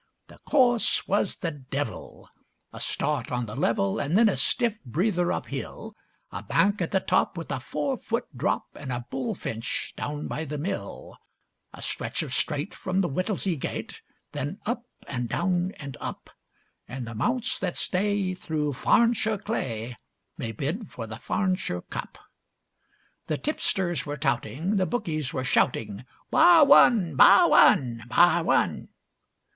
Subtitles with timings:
[0.29, 2.27] The course was the devil!
[2.73, 5.95] A start on the level, And then a stiff breather uphill;
[6.31, 10.45] A bank at the top with a four foot drop, And a bullfinch down by
[10.45, 11.17] the mill.
[11.71, 14.01] A stretch of straight from the Whittlesea gate,
[14.31, 16.31] Then up and down and up;
[16.87, 19.95] And the mounts that stay through Farnshire clay
[20.35, 22.17] May bid for the Farnshire Cup.
[23.27, 28.89] The tipsters were touting, the bookies were shouting 'Bar one, bar one, bar one!